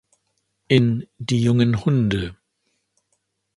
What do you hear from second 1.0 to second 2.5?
„Die jungen Hunde.